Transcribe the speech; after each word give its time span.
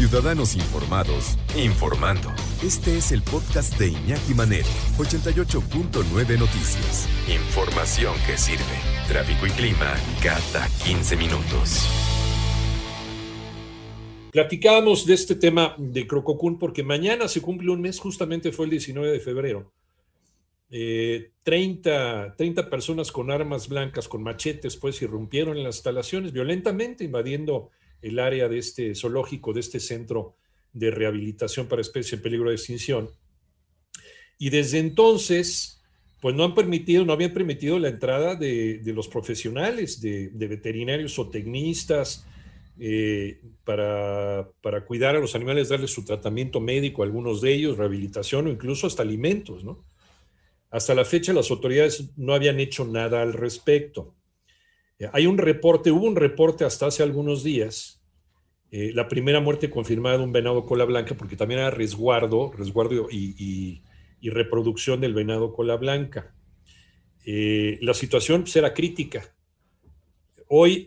Ciudadanos 0.00 0.54
Informados, 0.54 1.36
informando. 1.54 2.30
Este 2.64 2.96
es 2.96 3.12
el 3.12 3.20
podcast 3.20 3.78
de 3.78 3.88
Iñaki 3.88 4.32
Manero, 4.32 4.66
88.9 4.96 6.38
Noticias. 6.38 7.06
Información 7.28 8.14
que 8.26 8.38
sirve. 8.38 8.64
Tráfico 9.08 9.46
y 9.46 9.50
clima 9.50 9.94
cada 10.22 10.66
15 10.86 11.18
minutos. 11.18 11.86
Platicábamos 14.32 15.04
de 15.04 15.12
este 15.12 15.34
tema 15.34 15.74
de 15.76 16.06
Crococún 16.06 16.58
porque 16.58 16.82
mañana 16.82 17.28
se 17.28 17.42
cumple 17.42 17.70
un 17.70 17.82
mes, 17.82 18.00
justamente 18.00 18.52
fue 18.52 18.64
el 18.64 18.70
19 18.70 19.12
de 19.12 19.20
febrero. 19.20 19.70
30, 20.70 22.26
eh, 22.26 22.32
30 22.38 22.70
personas 22.70 23.12
con 23.12 23.30
armas 23.30 23.68
blancas, 23.68 24.08
con 24.08 24.22
machetes, 24.22 24.78
pues 24.78 25.02
irrumpieron 25.02 25.58
en 25.58 25.64
las 25.64 25.76
instalaciones 25.76 26.32
violentamente, 26.32 27.04
invadiendo 27.04 27.68
el 28.02 28.18
área 28.18 28.48
de 28.48 28.58
este 28.58 28.94
zoológico, 28.94 29.52
de 29.52 29.60
este 29.60 29.80
centro 29.80 30.36
de 30.72 30.90
rehabilitación 30.90 31.66
para 31.66 31.82
especies 31.82 32.14
en 32.14 32.22
peligro 32.22 32.50
de 32.50 32.56
extinción. 32.56 33.10
Y 34.38 34.50
desde 34.50 34.78
entonces, 34.78 35.82
pues 36.20 36.34
no 36.34 36.44
han 36.44 36.54
permitido, 36.54 37.04
no 37.04 37.12
habían 37.12 37.32
permitido 37.32 37.78
la 37.78 37.88
entrada 37.88 38.36
de, 38.36 38.80
los 38.86 39.08
profesionales, 39.08 40.00
de, 40.00 40.30
veterinarios 40.34 41.18
o 41.18 41.28
tecnistas, 41.28 42.26
eh, 42.78 43.40
para, 43.64 44.48
para, 44.62 44.86
cuidar 44.86 45.14
a 45.14 45.20
los 45.20 45.34
animales, 45.34 45.68
darles 45.68 45.92
su 45.92 46.04
tratamiento 46.04 46.60
médico, 46.60 47.02
algunos 47.02 47.42
de 47.42 47.52
ellos, 47.52 47.76
rehabilitación 47.76 48.46
o 48.46 48.50
incluso 48.50 48.86
hasta 48.86 49.02
alimentos, 49.02 49.64
¿no? 49.64 49.84
Hasta 50.70 50.94
la 50.94 51.04
fecha 51.04 51.32
las 51.32 51.50
autoridades 51.50 52.10
no 52.16 52.32
habían 52.32 52.60
hecho 52.60 52.86
nada 52.86 53.22
al 53.22 53.32
respecto. 53.32 54.14
Eh, 55.00 55.08
hay 55.12 55.26
un 55.26 55.38
reporte, 55.38 55.90
hubo 55.90 56.06
un 56.06 56.14
reporte 56.16 56.64
hasta 56.64 56.86
hace 56.86 57.02
algunos 57.02 57.42
días, 57.42 58.00
eh, 58.70 58.92
la 58.94 59.08
primera 59.08 59.40
muerte 59.40 59.70
confirmada 59.70 60.18
de 60.18 60.24
un 60.24 60.32
venado 60.32 60.64
cola 60.64 60.84
blanca, 60.84 61.16
porque 61.16 61.36
también 61.36 61.60
era 61.60 61.70
resguardo, 61.70 62.52
resguardo 62.52 63.08
y, 63.10 63.82
reproducción 64.22 65.00
del 65.00 65.14
venado 65.14 65.52
cola 65.52 65.76
blanca. 65.76 66.34
Eh, 67.24 67.78
la 67.80 67.94
situación 67.94 68.42
pues, 68.42 68.54
era 68.54 68.74
crítica. 68.74 69.34
Hoy, 70.52 70.84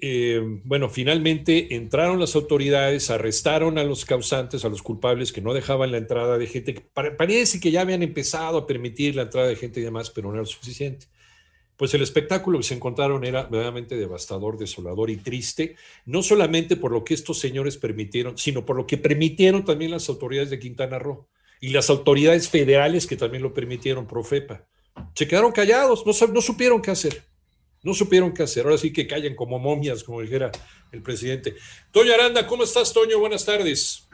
bueno, 0.66 0.90
finalmente 0.90 1.74
entraron 1.74 2.20
las 2.20 2.36
autoridades, 2.36 3.10
arrestaron 3.10 3.78
a 3.78 3.86
los 3.86 4.04
causantes, 4.04 4.66
a 4.66 4.70
los 4.70 4.82
culpables 4.84 5.32
que 5.32 5.40
no 5.40 5.54
dejaban 5.54 5.90
la 5.94 6.00
entrada 6.00 6.38
de 6.38 6.48
gente. 6.48 6.74
Parece 6.94 7.62
que 7.62 7.72
ya 7.72 7.80
habían 7.80 8.04
empezado 8.04 8.58
a 8.58 8.68
permitir 8.68 9.16
la 9.16 9.22
entrada 9.22 9.48
de 9.48 9.56
gente 9.56 9.80
y 9.80 9.84
demás, 9.84 10.10
pero 10.10 10.30
no 10.30 10.36
era 10.36 10.46
suficiente 10.46 11.08
pues 11.84 11.94
el 11.96 12.02
espectáculo 12.02 12.60
que 12.60 12.64
se 12.64 12.76
encontraron 12.76 13.26
era 13.26 13.42
verdaderamente 13.42 13.98
devastador, 13.98 14.58
desolador 14.58 15.10
y 15.10 15.18
triste, 15.18 15.76
no 16.06 16.24
solamente 16.24 16.78
por 16.78 16.94
lo 16.94 17.04
que 17.04 17.14
estos 17.14 17.42
señores 17.42 17.76
permitieron, 17.76 18.38
sino 18.38 18.66
por 18.66 18.78
lo 18.78 18.88
que 18.88 18.98
permitieron 18.98 19.66
también 19.66 19.92
las 19.92 20.08
autoridades 20.08 20.50
de 20.50 20.60
Quintana 20.60 20.98
Roo 20.98 21.28
y 21.60 21.74
las 21.74 21.90
autoridades 21.90 22.50
federales 22.50 23.06
que 23.06 23.18
también 23.18 23.44
lo 23.44 23.54
permitieron, 23.54 24.08
Profepa. 24.08 24.62
Se 25.14 25.28
quedaron 25.28 25.52
callados, 25.52 26.06
no, 26.08 26.14
no 26.34 26.40
supieron 26.40 26.82
qué 26.82 26.92
hacer. 26.92 27.22
No 27.84 27.94
supieron 27.94 28.34
qué 28.34 28.44
hacer. 28.44 28.64
Ahora 28.64 28.78
sí 28.78 28.94
que 28.94 29.06
callen 29.06 29.36
como 29.36 29.60
momias, 29.60 30.06
como 30.06 30.22
dijera 30.22 30.52
el 30.94 31.02
presidente. 31.02 31.56
Toño 31.92 32.14
Aranda, 32.14 32.48
¿cómo 32.48 32.64
estás, 32.64 32.94
Toño? 32.94 33.20
Buenas 33.20 33.46
tardes. 33.46 34.10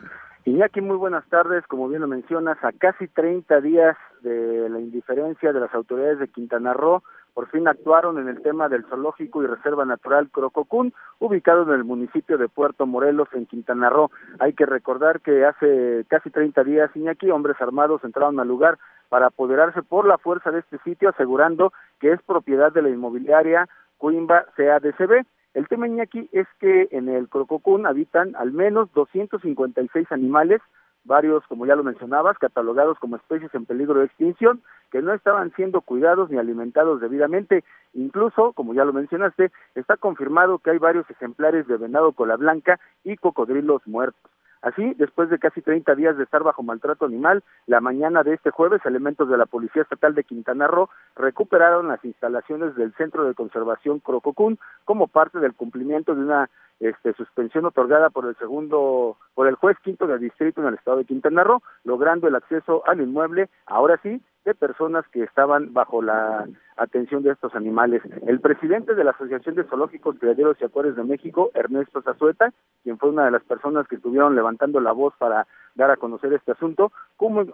Iñaki, 0.46 0.82
muy 0.82 0.98
buenas 0.98 1.28
tardes. 1.30 1.68
Como 1.68 1.88
bien 1.88 2.02
lo 2.02 2.08
mencionas, 2.08 2.58
a 2.64 2.72
casi 2.72 3.08
30 3.08 3.62
días 3.62 3.96
de 4.22 4.68
la 4.70 4.80
indiferencia 4.80 5.54
de 5.54 5.60
las 5.60 5.72
autoridades 5.76 6.18
de 6.18 6.30
Quintana 6.30 6.74
Roo, 6.74 7.04
por 7.34 7.48
fin 7.50 7.68
actuaron 7.68 8.18
en 8.18 8.28
el 8.28 8.42
tema 8.42 8.70
del 8.70 8.86
zoológico 8.86 9.44
y 9.44 9.48
reserva 9.48 9.86
natural 9.86 10.30
Crococún, 10.30 10.94
ubicado 11.20 11.64
en 11.64 11.72
el 11.72 11.84
municipio 11.84 12.38
de 12.38 12.50
Puerto 12.50 12.86
Morelos, 12.86 13.28
en 13.34 13.46
Quintana 13.46 13.90
Roo. 13.90 14.12
Hay 14.40 14.54
que 14.54 14.66
recordar 14.66 15.22
que 15.22 15.46
hace 15.46 16.06
casi 16.08 16.30
30 16.30 16.64
días, 16.64 16.96
Iñaki, 16.96 17.30
hombres 17.32 17.60
armados 17.62 18.04
entraron 18.04 18.40
al 18.40 18.48
lugar 18.48 18.78
para 19.10 19.28
apoderarse 19.28 19.82
por 19.82 20.08
la 20.08 20.18
fuerza 20.18 20.52
de 20.52 20.60
este 20.60 20.78
sitio, 20.80 21.10
asegurando 21.10 21.74
que 22.00 22.12
es 22.12 22.22
propiedad 22.24 22.72
de 22.72 22.84
la 22.84 22.90
inmobiliaria 22.90 23.68
Coimba 23.98 24.46
CADCB. 24.56 25.26
El 25.56 25.68
tema, 25.68 25.88
Iñaki, 25.88 26.30
es 26.32 26.48
que 26.60 26.88
en 26.92 27.10
el 27.10 27.28
Crococún 27.28 27.88
habitan 27.88 28.36
al 28.36 28.52
menos 28.52 28.92
256 28.94 30.12
animales, 30.12 30.62
varios, 31.10 31.46
como 31.48 31.66
ya 31.66 31.76
lo 31.76 31.84
mencionabas, 31.84 32.38
catalogados 32.38 32.98
como 33.00 33.18
especies 33.18 33.54
en 33.54 33.66
peligro 33.66 34.00
de 34.00 34.06
extinción, 34.06 34.62
que 34.92 35.02
no 35.02 35.14
estaban 35.14 35.52
siendo 35.56 35.82
cuidados 35.82 36.30
ni 36.30 36.38
alimentados 36.38 37.02
debidamente. 37.02 37.66
Incluso, 37.94 38.54
como 38.54 38.74
ya 38.74 38.86
lo 38.86 38.94
mencionaste, 38.94 39.52
está 39.76 39.98
confirmado 39.98 40.60
que 40.60 40.70
hay 40.70 40.78
varios 40.78 41.10
ejemplares 41.10 41.68
de 41.68 41.76
venado 41.76 42.14
cola 42.14 42.38
blanca 42.38 42.80
y 43.04 43.18
cocodrilos 43.18 43.82
muertos. 43.86 44.32
Así, 44.62 44.94
después 44.96 45.30
de 45.30 45.40
casi 45.40 45.62
30 45.62 45.96
días 45.96 46.18
de 46.18 46.24
estar 46.24 46.44
bajo 46.44 46.64
maltrato 46.64 47.06
animal, 47.06 47.44
la 47.66 47.80
mañana 47.80 48.24
de 48.24 48.34
este 48.34 48.52
jueves, 48.52 48.86
elementos 48.86 49.30
de 49.30 49.38
la 49.38 49.46
Policía 49.46 49.84
Estatal 49.84 50.14
de 50.16 50.26
Quintana 50.26 50.68
Roo 50.68 50.90
recuperaron 51.16 51.88
las 51.88 52.04
instalaciones 52.04 52.76
del 52.76 52.94
Centro 52.96 53.24
de 53.24 53.36
Conservación 53.36 54.00
Crococún 54.00 54.60
como 54.84 55.08
parte 55.08 55.40
del 55.40 55.54
cumplimiento 55.54 56.14
de 56.14 56.22
una 56.22 56.50
este, 56.80 57.14
suspensión 57.14 57.66
otorgada 57.66 58.10
por 58.10 58.26
el 58.26 58.36
segundo, 58.38 59.18
por 59.34 59.48
el 59.48 59.56
juez 59.56 59.78
quinto 59.82 60.08
del 60.08 60.20
distrito 60.20 60.62
en 60.62 60.68
el 60.68 60.76
estado 60.76 60.98
de 60.98 61.06
Quintana 61.06 61.44
Roo, 61.44 61.62
logrando 61.84 62.28
el 62.28 62.36
acceso 62.36 62.84
al 62.86 63.02
inmueble, 63.02 63.50
ahora 63.66 63.98
sí, 64.04 64.22
de 64.46 64.56
personas 64.56 65.06
que 65.10 65.24
estaban 65.24 65.74
bajo 65.74 66.02
la 66.02 66.48
atención 66.80 67.24
de 67.24 67.32
estos 67.32 67.54
animales. 67.56 68.02
El 68.26 68.40
presidente 68.40 68.96
de 68.96 69.04
la 69.04 69.12
Asociación 69.12 69.56
de 69.56 69.64
Zoológicos, 69.66 70.18
Criaderos 70.20 70.58
y 70.60 70.66
Acuarios 70.66 70.96
de 70.96 71.04
México, 71.04 71.52
Ernesto 71.54 72.02
Zazueta, 72.02 72.54
quien 72.84 72.98
fue 72.98 73.10
una 73.10 73.26
de 73.26 73.32
las 73.32 73.44
personas 73.44 73.88
que 73.88 73.96
estuvieron 73.96 74.36
levantando 74.36 74.80
la 74.80 74.92
voz 74.92 75.14
para 75.18 75.48
dar 75.76 75.92
a 75.92 75.98
conocer 75.98 76.34
este 76.34 76.52
asunto, 76.52 76.92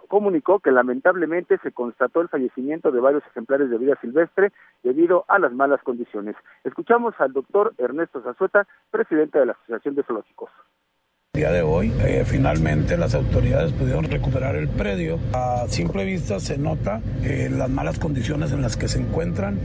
comunicó 0.08 0.60
que 0.60 0.70
lamentablemente 0.70 1.58
se 1.58 1.72
constató 1.72 2.20
el 2.20 2.28
fallecimiento 2.28 2.90
de 2.90 3.00
varios 3.00 3.24
ejemplares 3.26 3.70
de 3.70 3.78
vida 3.78 3.98
silvestre 4.00 4.52
debido 4.82 5.24
a 5.28 5.38
las 5.38 5.52
malas 5.52 5.82
condiciones. 5.82 6.36
Escuchamos 6.64 7.14
al 7.18 7.32
doctor 7.32 7.74
Ernesto 7.78 8.22
Zazueta, 8.22 8.66
presidente 8.90 9.38
de 9.38 9.46
la 9.46 9.52
Asociación 9.52 9.94
de 9.94 10.02
Zoológicos 10.02 10.50
día 11.36 11.52
de 11.52 11.60
hoy, 11.60 11.92
eh, 12.00 12.24
finalmente 12.26 12.96
las 12.96 13.14
autoridades 13.14 13.70
pudieron 13.72 14.04
recuperar 14.04 14.56
el 14.56 14.68
predio. 14.68 15.18
A 15.34 15.66
simple 15.68 16.04
vista 16.04 16.40
se 16.40 16.56
nota 16.56 17.02
eh, 17.22 17.50
las 17.52 17.68
malas 17.68 17.98
condiciones 17.98 18.52
en 18.52 18.62
las 18.62 18.76
que 18.76 18.88
se 18.88 18.98
encuentran, 18.98 19.58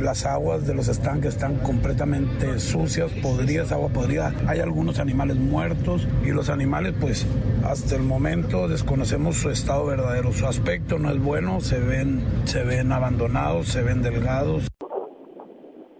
las 0.00 0.24
aguas 0.24 0.66
de 0.66 0.74
los 0.74 0.86
estanques 0.88 1.34
están 1.34 1.56
completamente 1.56 2.60
sucias, 2.60 3.10
podridas, 3.22 3.72
agua 3.72 3.88
podrida. 3.88 4.32
Hay 4.46 4.60
algunos 4.60 5.00
animales 5.00 5.36
muertos 5.36 6.06
y 6.24 6.30
los 6.30 6.48
animales, 6.48 6.94
pues, 7.00 7.26
hasta 7.64 7.96
el 7.96 8.02
momento 8.02 8.68
desconocemos 8.68 9.36
su 9.36 9.50
estado 9.50 9.84
verdadero. 9.84 10.32
Su 10.32 10.46
aspecto 10.46 10.98
no 10.98 11.10
es 11.10 11.18
bueno, 11.18 11.60
se 11.60 11.80
ven, 11.80 12.22
se 12.44 12.62
ven 12.62 12.92
abandonados, 12.92 13.68
se 13.68 13.82
ven 13.82 14.02
delgados. 14.02 14.68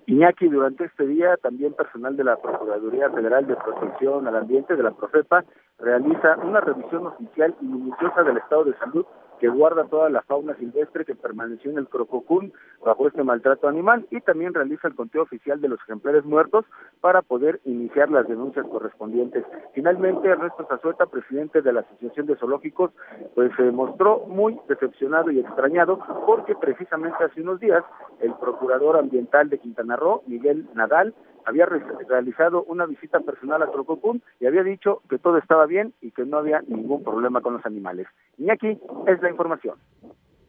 Iñaki, 0.06 0.48
durante 0.48 0.84
este 0.84 1.04
día, 1.04 1.36
también 1.38 1.72
personal 1.74 2.16
de 2.16 2.22
la 2.22 2.36
Procuraduría 2.36 3.10
Federal 3.10 3.46
de 3.46 3.56
Protección 3.56 4.26
al 4.28 4.36
Ambiente, 4.36 4.76
de 4.76 4.82
la 4.84 4.92
Profepa, 4.92 5.44
realiza 5.78 6.36
una 6.44 6.60
revisión 6.60 7.08
oficial 7.08 7.54
y 7.60 7.66
minuciosa 7.66 8.22
del 8.22 8.36
estado 8.36 8.64
de 8.64 8.78
salud 8.78 9.04
que 9.38 9.48
guarda 9.48 9.84
toda 9.84 10.10
la 10.10 10.22
fauna 10.22 10.54
silvestre 10.56 11.04
que 11.04 11.14
permaneció 11.14 11.70
en 11.70 11.78
el 11.78 11.88
Crococún 11.88 12.52
bajo 12.84 13.06
este 13.06 13.22
maltrato 13.22 13.68
animal 13.68 14.06
y 14.10 14.20
también 14.20 14.54
realiza 14.54 14.88
el 14.88 14.94
conteo 14.94 15.22
oficial 15.22 15.60
de 15.60 15.68
los 15.68 15.80
ejemplares 15.82 16.24
muertos 16.24 16.64
para 17.00 17.22
poder 17.22 17.60
iniciar 17.64 18.10
las 18.10 18.26
denuncias 18.28 18.66
correspondientes. 18.66 19.44
Finalmente, 19.74 20.28
Ernesto 20.28 20.66
Zazueta, 20.68 21.06
presidente 21.06 21.62
de 21.62 21.72
la 21.72 21.80
Asociación 21.80 22.26
de 22.26 22.36
Zoológicos, 22.36 22.90
pues 23.34 23.50
se 23.56 23.70
mostró 23.70 24.24
muy 24.26 24.58
decepcionado 24.68 25.30
y 25.30 25.40
extrañado 25.40 25.98
porque 26.26 26.54
precisamente 26.54 27.24
hace 27.24 27.42
unos 27.42 27.60
días 27.60 27.84
el 28.20 28.32
procurador 28.34 28.96
ambiental 28.96 29.48
de 29.48 29.58
Quintana 29.58 29.96
Roo, 29.96 30.22
Miguel 30.26 30.66
Nadal, 30.74 31.14
había 31.46 31.64
realizado 31.64 32.64
una 32.64 32.86
visita 32.86 33.20
personal 33.20 33.62
a 33.62 33.70
Crococún 33.70 34.20
y 34.40 34.46
había 34.46 34.64
dicho 34.64 35.00
que 35.08 35.18
todo 35.18 35.38
estaba 35.38 35.64
bien 35.66 35.94
y 36.02 36.10
que 36.10 36.24
no 36.24 36.38
había 36.38 36.60
ningún 36.66 37.02
problema 37.02 37.40
con 37.40 37.54
los 37.54 37.64
animales. 37.64 38.08
Y 38.36 38.50
aquí 38.50 38.78
es 39.06 39.22
la 39.22 39.30
información. 39.30 39.76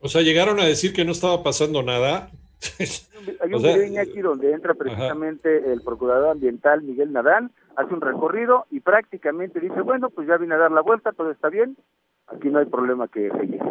O 0.02 0.08
sea, 0.08 0.24
llegaron 0.24 0.60
a 0.60 0.66
decir 0.66 0.94
que 0.94 1.06
no 1.06 1.12
estaba 1.12 1.44
pasando 1.44 1.84
nada. 1.84 2.30
Hay 3.42 3.54
un 3.54 3.62
video 3.62 4.02
aquí 4.02 4.22
donde 4.22 4.52
entra 4.52 4.74
precisamente 4.74 5.72
el 5.72 5.82
procurador 5.82 6.32
ambiental 6.32 6.82
Miguel 6.82 7.14
Nadal, 7.14 7.52
hace 7.76 7.94
un 7.94 8.02
recorrido 8.02 8.66
y 8.72 8.80
prácticamente 8.80 9.60
dice, 9.60 9.82
bueno, 9.82 10.10
pues 10.10 10.28
ya 10.28 10.38
vine 10.38 10.56
a 10.56 10.58
dar 10.58 10.72
la 10.72 10.82
vuelta, 10.82 11.12
todo 11.12 11.30
está 11.30 11.50
bien, 11.50 11.78
aquí 12.28 12.50
no 12.50 12.60
hay 12.60 12.66
problema 12.66 13.08
que 13.08 13.30
seguir. 13.32 13.62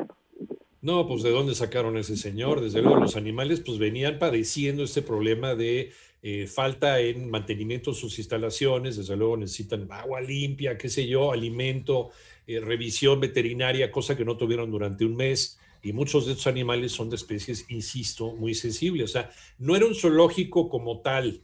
No, 0.87 1.05
pues 1.09 1.25
de 1.25 1.31
dónde 1.31 1.57
sacaron 1.57 1.99
ese 1.99 2.17
señor. 2.17 2.61
Desde 2.61 2.81
luego 2.81 3.01
los 3.01 3.17
animales 3.17 3.59
pues 3.59 3.77
venían 3.77 4.21
padeciendo 4.21 4.85
este 4.85 5.03
problema 5.03 5.57
de 5.57 5.91
eh, 6.23 6.47
falta 6.47 7.01
en 7.01 7.29
mantenimiento 7.29 7.91
de 7.91 7.97
sus 7.99 8.17
instalaciones, 8.21 8.97
desde 8.97 9.17
luego 9.17 9.37
necesitan 9.37 9.91
agua 9.91 10.21
limpia, 10.21 10.79
qué 10.79 10.89
sé 10.89 11.09
yo, 11.09 11.33
alimento, 11.33 12.11
eh, 12.47 12.61
revisión 12.61 13.19
veterinaria, 13.19 13.91
cosa 13.91 14.17
que 14.17 14.25
no 14.25 14.37
tuvieron 14.37 14.71
durante 14.71 15.05
un 15.05 15.17
mes. 15.17 15.59
Y 15.83 15.93
muchos 15.93 16.25
de 16.25 16.35
estos 16.35 16.47
animales 16.47 16.93
son 16.93 17.11
de 17.11 17.17
especies, 17.17 17.67
insisto, 17.69 18.37
muy 18.37 18.55
sensibles. 18.55 19.11
O 19.11 19.13
sea, 19.13 19.33
no 19.59 19.75
era 19.75 19.87
un 19.87 19.95
zoológico 19.97 20.69
como 20.69 21.01
tal. 21.01 21.43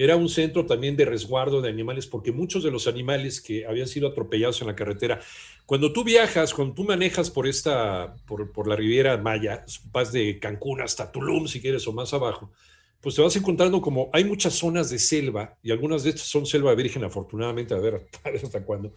Era 0.00 0.14
un 0.14 0.28
centro 0.28 0.64
también 0.64 0.96
de 0.96 1.04
resguardo 1.04 1.60
de 1.60 1.68
animales, 1.68 2.06
porque 2.06 2.30
muchos 2.30 2.62
de 2.62 2.70
los 2.70 2.86
animales 2.86 3.40
que 3.40 3.66
habían 3.66 3.88
sido 3.88 4.06
atropellados 4.06 4.60
en 4.60 4.68
la 4.68 4.76
carretera, 4.76 5.20
cuando 5.66 5.92
tú 5.92 6.04
viajas, 6.04 6.54
cuando 6.54 6.72
tú 6.72 6.84
manejas 6.84 7.32
por 7.32 7.48
esta, 7.48 8.14
por, 8.24 8.52
por 8.52 8.68
la 8.68 8.76
Riviera 8.76 9.16
Maya, 9.16 9.64
vas 9.90 10.12
de 10.12 10.38
Cancún 10.38 10.80
hasta 10.82 11.10
Tulum, 11.10 11.48
si 11.48 11.60
quieres, 11.60 11.84
o 11.88 11.92
más 11.92 12.14
abajo, 12.14 12.52
pues 13.00 13.16
te 13.16 13.22
vas 13.22 13.34
encontrando 13.34 13.80
como 13.80 14.08
hay 14.12 14.22
muchas 14.22 14.54
zonas 14.54 14.88
de 14.88 15.00
selva, 15.00 15.58
y 15.64 15.72
algunas 15.72 16.04
de 16.04 16.10
estas 16.10 16.28
son 16.28 16.46
selva 16.46 16.76
virgen, 16.76 17.02
afortunadamente, 17.02 17.74
a 17.74 17.78
ver, 17.78 18.06
hasta 18.44 18.64
cuándo, 18.64 18.94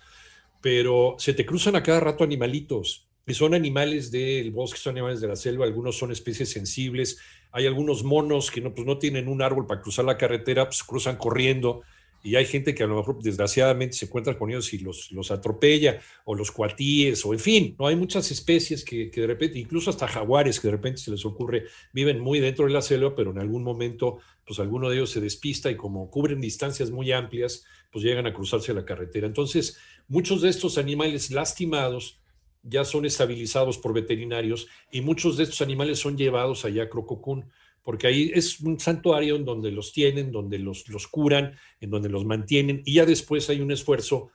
pero 0.61 1.15
se 1.17 1.33
te 1.33 1.47
cruzan 1.47 1.75
a 1.75 1.81
cada 1.81 1.99
rato 1.99 2.23
animalitos, 2.23 3.07
y 3.25 3.33
son 3.33 3.55
animales 3.55 4.11
del 4.11 4.51
bosque, 4.51 4.77
son 4.77 4.97
animales 4.97 5.19
de 5.19 5.29
la 5.29 5.35
selva, 5.35 5.65
algunos 5.65 5.97
son 5.97 6.11
especies 6.11 6.51
sensibles, 6.51 7.17
hay 7.51 7.67
algunos 7.67 8.03
monos 8.03 8.51
que 8.51 8.61
no, 8.61 8.73
pues 8.73 8.85
no 8.85 8.97
tienen 8.97 9.27
un 9.27 9.41
árbol 9.41 9.67
para 9.67 9.81
cruzar 9.81 10.05
la 10.05 10.17
carretera, 10.17 10.65
pues 10.65 10.83
cruzan 10.83 11.17
corriendo 11.17 11.81
y 12.23 12.35
hay 12.35 12.45
gente 12.45 12.75
que 12.75 12.83
a 12.83 12.87
lo 12.87 12.97
mejor 12.97 13.21
desgraciadamente 13.21 13.97
se 13.97 14.05
encuentra 14.05 14.37
con 14.37 14.49
ellos 14.49 14.73
y 14.73 14.79
los, 14.79 15.11
los 15.11 15.31
atropella, 15.31 15.99
o 16.25 16.35
los 16.35 16.51
cuatíes, 16.51 17.25
o 17.25 17.33
en 17.33 17.39
fin, 17.39 17.75
no 17.79 17.87
hay 17.87 17.95
muchas 17.95 18.29
especies 18.31 18.85
que, 18.85 19.09
que, 19.09 19.21
de 19.21 19.27
repente, 19.27 19.57
incluso 19.57 19.89
hasta 19.89 20.07
jaguares 20.07 20.59
que 20.59 20.67
de 20.67 20.73
repente 20.73 21.01
se 21.01 21.11
les 21.11 21.25
ocurre, 21.25 21.65
viven 21.93 22.19
muy 22.19 22.39
dentro 22.39 22.65
de 22.65 22.73
la 22.73 22.81
selva, 22.81 23.15
pero 23.15 23.31
en 23.31 23.39
algún 23.39 23.63
momento, 23.63 24.17
pues 24.45 24.59
alguno 24.59 24.89
de 24.89 24.97
ellos 24.97 25.09
se 25.09 25.21
despista 25.21 25.71
y 25.71 25.75
como 25.75 26.09
cubren 26.11 26.41
distancias 26.41 26.91
muy 26.91 27.11
amplias, 27.11 27.65
pues 27.91 28.05
llegan 28.05 28.27
a 28.27 28.33
cruzarse 28.33 28.73
la 28.73 28.85
carretera. 28.85 29.25
Entonces, 29.25 29.79
muchos 30.07 30.41
de 30.41 30.49
estos 30.49 30.77
animales 30.77 31.31
lastimados 31.31 32.20
ya 32.63 32.85
son 32.85 33.05
estabilizados 33.05 33.77
por 33.77 33.93
veterinarios 33.93 34.67
y 34.91 35.01
muchos 35.01 35.37
de 35.37 35.43
estos 35.43 35.61
animales 35.61 35.99
son 35.99 36.17
llevados 36.17 36.65
allá 36.65 36.83
a 36.83 36.89
Crococún, 36.89 37.45
porque 37.83 38.07
ahí 38.07 38.31
es 38.33 38.59
un 38.59 38.79
santuario 38.79 39.35
en 39.35 39.45
donde 39.45 39.71
los 39.71 39.91
tienen, 39.91 40.31
donde 40.31 40.59
los, 40.59 40.87
los 40.89 41.07
curan, 41.07 41.55
en 41.79 41.89
donde 41.89 42.09
los 42.09 42.25
mantienen 42.25 42.81
y 42.85 42.95
ya 42.95 43.05
después 43.05 43.49
hay 43.49 43.61
un 43.61 43.71
esfuerzo 43.71 44.31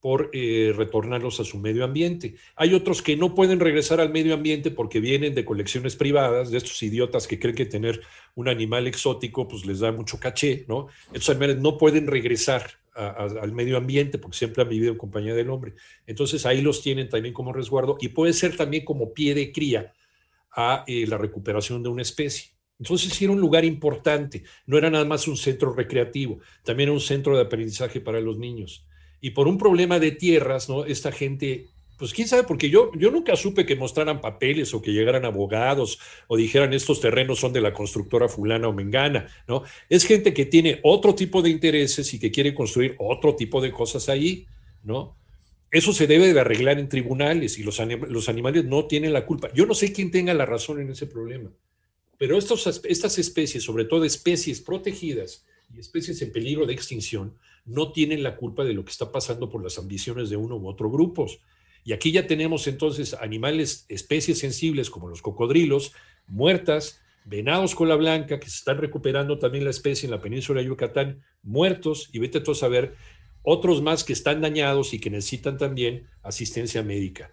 por 0.00 0.30
eh, 0.32 0.72
retornarlos 0.76 1.40
a 1.40 1.44
su 1.44 1.58
medio 1.58 1.84
ambiente. 1.84 2.36
Hay 2.56 2.74
otros 2.74 3.02
que 3.02 3.16
no 3.16 3.34
pueden 3.34 3.58
regresar 3.58 4.00
al 4.00 4.10
medio 4.10 4.34
ambiente 4.34 4.70
porque 4.70 5.00
vienen 5.00 5.34
de 5.34 5.44
colecciones 5.44 5.96
privadas, 5.96 6.50
de 6.50 6.58
estos 6.58 6.82
idiotas 6.82 7.26
que 7.26 7.38
creen 7.38 7.56
que 7.56 7.66
tener 7.66 8.00
un 8.34 8.48
animal 8.48 8.86
exótico 8.86 9.48
pues 9.48 9.66
les 9.66 9.80
da 9.80 9.90
mucho 9.90 10.20
caché, 10.20 10.64
¿no? 10.68 10.86
Estos 11.12 11.30
animales 11.30 11.58
no 11.58 11.76
pueden 11.76 12.06
regresar 12.06 12.70
al 12.98 13.52
medio 13.52 13.76
ambiente, 13.76 14.18
porque 14.18 14.36
siempre 14.36 14.62
han 14.62 14.68
vivido 14.68 14.92
en 14.92 14.98
compañía 14.98 15.34
del 15.34 15.50
hombre. 15.50 15.74
Entonces 16.06 16.44
ahí 16.46 16.60
los 16.60 16.82
tienen 16.82 17.08
también 17.08 17.32
como 17.32 17.52
resguardo 17.52 17.96
y 18.00 18.08
puede 18.08 18.32
ser 18.32 18.56
también 18.56 18.84
como 18.84 19.12
pie 19.14 19.34
de 19.34 19.52
cría 19.52 19.92
a 20.50 20.84
eh, 20.86 21.06
la 21.06 21.16
recuperación 21.16 21.82
de 21.82 21.88
una 21.88 22.02
especie. 22.02 22.50
Entonces 22.78 23.20
era 23.22 23.32
un 23.32 23.40
lugar 23.40 23.64
importante, 23.64 24.44
no 24.66 24.78
era 24.78 24.90
nada 24.90 25.04
más 25.04 25.26
un 25.28 25.36
centro 25.36 25.72
recreativo, 25.72 26.40
también 26.64 26.88
era 26.88 26.94
un 26.94 27.00
centro 27.00 27.36
de 27.36 27.42
aprendizaje 27.42 28.00
para 28.00 28.20
los 28.20 28.38
niños. 28.38 28.86
Y 29.20 29.30
por 29.30 29.48
un 29.48 29.58
problema 29.58 29.98
de 29.98 30.12
tierras, 30.12 30.68
¿no? 30.68 30.84
Esta 30.84 31.10
gente 31.10 31.66
pues 31.98 32.14
quién 32.14 32.28
sabe, 32.28 32.44
porque 32.44 32.70
yo, 32.70 32.92
yo 32.94 33.10
nunca 33.10 33.34
supe 33.34 33.66
que 33.66 33.74
mostraran 33.74 34.20
papeles 34.20 34.72
o 34.72 34.80
que 34.80 34.92
llegaran 34.92 35.24
abogados 35.24 35.98
o 36.28 36.36
dijeran 36.36 36.72
estos 36.72 37.00
terrenos 37.00 37.40
son 37.40 37.52
de 37.52 37.60
la 37.60 37.72
constructora 37.72 38.28
fulana 38.28 38.68
o 38.68 38.72
mengana, 38.72 39.26
¿no? 39.48 39.64
Es 39.88 40.04
gente 40.04 40.32
que 40.32 40.46
tiene 40.46 40.78
otro 40.84 41.16
tipo 41.16 41.42
de 41.42 41.50
intereses 41.50 42.14
y 42.14 42.20
que 42.20 42.30
quiere 42.30 42.54
construir 42.54 42.94
otro 42.98 43.34
tipo 43.34 43.60
de 43.60 43.72
cosas 43.72 44.08
ahí, 44.08 44.46
¿no? 44.84 45.16
Eso 45.72 45.92
se 45.92 46.06
debe 46.06 46.32
de 46.32 46.40
arreglar 46.40 46.78
en 46.78 46.88
tribunales 46.88 47.58
y 47.58 47.64
los, 47.64 47.80
los 48.08 48.28
animales 48.28 48.64
no 48.64 48.86
tienen 48.86 49.12
la 49.12 49.26
culpa. 49.26 49.52
Yo 49.52 49.66
no 49.66 49.74
sé 49.74 49.92
quién 49.92 50.12
tenga 50.12 50.32
la 50.34 50.46
razón 50.46 50.80
en 50.80 50.90
ese 50.90 51.06
problema, 51.06 51.50
pero 52.16 52.38
estas 52.38 53.18
especies, 53.18 53.64
sobre 53.64 53.84
todo 53.84 54.04
especies 54.04 54.60
protegidas 54.60 55.44
y 55.74 55.80
especies 55.80 56.22
en 56.22 56.32
peligro 56.32 56.64
de 56.64 56.74
extinción, 56.74 57.34
no 57.64 57.92
tienen 57.92 58.22
la 58.22 58.36
culpa 58.36 58.64
de 58.64 58.72
lo 58.72 58.84
que 58.84 58.92
está 58.92 59.12
pasando 59.12 59.50
por 59.50 59.62
las 59.62 59.78
ambiciones 59.78 60.30
de 60.30 60.36
uno 60.36 60.56
u 60.56 60.68
otro 60.68 60.90
grupos. 60.90 61.40
Y 61.84 61.92
aquí 61.92 62.12
ya 62.12 62.26
tenemos 62.26 62.66
entonces 62.66 63.14
animales, 63.14 63.86
especies 63.88 64.38
sensibles 64.38 64.90
como 64.90 65.08
los 65.08 65.22
cocodrilos, 65.22 65.92
muertas, 66.26 67.00
venados 67.24 67.74
con 67.74 67.88
la 67.88 67.96
blanca, 67.96 68.40
que 68.40 68.48
se 68.48 68.56
están 68.56 68.78
recuperando 68.78 69.38
también 69.38 69.64
la 69.64 69.70
especie 69.70 70.06
en 70.06 70.10
la 70.10 70.20
península 70.20 70.60
de 70.60 70.66
Yucatán, 70.66 71.22
muertos, 71.42 72.08
y 72.12 72.18
vete 72.18 72.40
tú 72.40 72.52
a 72.52 72.54
saber, 72.54 72.94
otros 73.42 73.82
más 73.82 74.04
que 74.04 74.12
están 74.12 74.40
dañados 74.40 74.92
y 74.92 75.00
que 75.00 75.10
necesitan 75.10 75.56
también 75.56 76.08
asistencia 76.22 76.82
médica. 76.82 77.32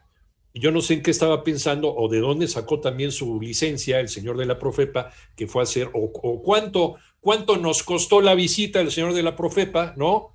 Yo 0.53 0.71
no 0.71 0.81
sé 0.81 0.93
en 0.93 1.03
qué 1.03 1.11
estaba 1.11 1.43
pensando 1.43 1.93
o 1.93 2.07
de 2.07 2.19
dónde 2.19 2.47
sacó 2.47 2.79
también 2.79 3.11
su 3.11 3.41
licencia 3.41 3.99
el 3.99 4.07
señor 4.07 4.37
de 4.37 4.45
la 4.45 4.57
Profepa 4.57 5.11
que 5.35 5.47
fue 5.47 5.61
a 5.61 5.63
hacer, 5.63 5.89
o, 5.93 6.11
o 6.13 6.41
cuánto, 6.41 6.95
cuánto 7.19 7.57
nos 7.57 7.83
costó 7.83 8.21
la 8.21 8.35
visita 8.35 8.79
del 8.79 8.91
señor 8.91 9.13
de 9.13 9.23
la 9.23 9.35
Profepa, 9.35 9.93
¿no? 9.97 10.33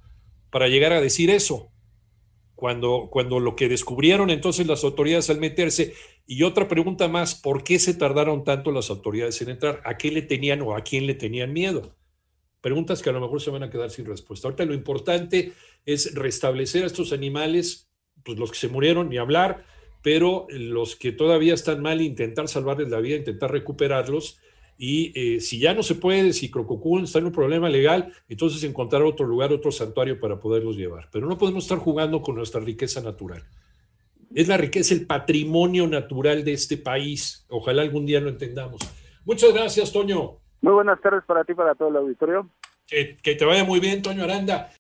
Para 0.51 0.69
llegar 0.69 0.93
a 0.93 1.01
decir 1.01 1.31
eso 1.31 1.71
cuando, 2.61 3.09
cuando 3.11 3.41
lo 3.41 3.57
que 3.57 3.71
descubrieron 3.71 4.29
entonces 4.29 4.67
las 4.67 4.85
autoridades 4.85 5.31
al 5.31 5.41
meterse. 5.41 5.95
Y 6.27 6.43
otra 6.43 6.69
pregunta 6.69 7.09
más, 7.09 7.35
¿por 7.35 7.65
qué 7.65 7.79
se 7.79 7.95
tardaron 7.95 8.45
tanto 8.45 8.71
las 8.71 8.91
autoridades 8.91 9.41
en 9.41 9.49
entrar? 9.49 9.81
¿A 9.87 9.97
qué 9.97 10.11
le 10.11 10.21
tenían 10.21 10.61
o 10.61 10.77
a 10.77 10.83
quién 10.83 11.07
le 11.07 11.15
tenían 11.15 11.55
miedo? 11.55 11.97
Preguntas 12.61 13.01
que 13.01 13.09
a 13.09 13.15
lo 13.15 13.21
mejor 13.23 13.41
se 13.41 13.51
van 13.51 13.63
a 13.63 13.71
quedar 13.71 13.91
sin 13.91 14.05
respuesta. 14.05 14.47
Ahorita 14.47 14.67
lo 14.67 14.75
importante 14.75 15.55
es 15.87 16.15
restablecer 16.15 16.83
a 16.83 16.87
estos 16.87 17.15
animales, 17.15 17.91
pues 18.23 18.39
los 18.39 18.51
que 18.51 18.59
se 18.59 18.69
murieron, 18.69 19.09
ni 19.09 19.17
hablar, 19.17 19.65
pero 20.03 20.47
los 20.51 20.97
que 20.97 21.13
todavía 21.13 21.55
están 21.55 21.81
mal, 21.81 22.03
intentar 22.03 22.47
salvarles 22.47 22.91
la 22.91 23.01
vida, 23.01 23.17
intentar 23.17 23.51
recuperarlos 23.51 24.39
y 24.83 25.13
eh, 25.15 25.41
si 25.41 25.59
ya 25.59 25.75
no 25.75 25.83
se 25.83 25.95
puede, 25.95 26.33
si 26.33 26.51
Crococún 26.51 27.05
está 27.05 27.19
en 27.19 27.27
un 27.27 27.33
problema 27.33 27.69
legal, 27.69 28.15
entonces 28.31 28.65
encontrar 28.65 29.03
otro 29.03 29.27
lugar, 29.27 29.53
otro 29.53 29.71
santuario 29.71 30.19
para 30.19 30.41
poderlos 30.41 30.75
llevar. 30.75 31.11
Pero 31.13 31.27
no 31.27 31.37
podemos 31.37 31.65
estar 31.65 31.77
jugando 31.77 32.23
con 32.23 32.35
nuestra 32.35 32.63
riqueza 32.63 33.03
natural. 33.03 33.43
Es 34.35 34.49
la 34.49 34.57
riqueza, 34.57 34.95
el 34.95 35.07
patrimonio 35.07 35.87
natural 35.87 36.45
de 36.45 36.55
este 36.55 36.79
país. 36.79 37.45
Ojalá 37.51 37.83
algún 37.83 38.07
día 38.07 38.23
lo 38.23 38.31
entendamos. 38.31 38.81
Muchas 39.27 39.53
gracias, 39.53 39.93
Toño. 39.93 40.39
Muy 40.63 40.73
buenas 40.73 40.99
tardes 41.03 41.25
para 41.27 41.45
ti, 41.45 41.53
para 41.53 41.75
todo 41.75 41.89
el 41.89 41.97
auditorio. 41.97 42.49
Que, 42.87 43.19
que 43.23 43.35
te 43.35 43.45
vaya 43.45 43.65
muy 43.65 43.81
bien, 43.81 44.01
Toño 44.01 44.25
Aranda. 44.25 44.71